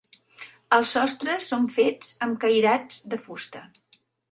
Els 0.77 0.93
sostres 0.95 1.51
són 1.51 1.67
fets 1.77 2.11
amb 2.27 2.41
cairats 2.47 3.01
de 3.13 3.23
fusta. 3.29 3.65